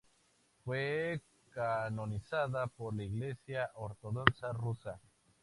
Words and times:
Fue 0.65 1.21
canonizada 1.53 2.65
por 2.65 2.95
la 2.95 3.03
Iglesia 3.03 3.69
Ortodoxa 3.75 4.51
Rusa. 4.51 4.99